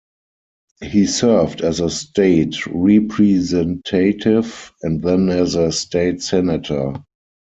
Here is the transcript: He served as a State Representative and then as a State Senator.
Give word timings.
He 0.83 1.05
served 1.05 1.61
as 1.61 1.79
a 1.79 1.87
State 1.91 2.65
Representative 2.65 4.73
and 4.81 4.99
then 5.03 5.29
as 5.29 5.53
a 5.53 5.71
State 5.71 6.23
Senator. 6.23 6.95